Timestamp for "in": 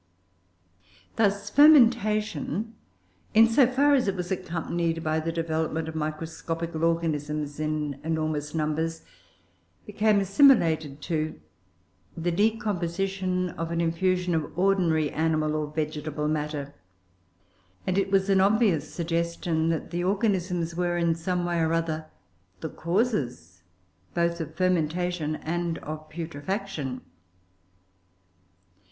3.35-3.47, 7.59-7.99, 20.97-21.13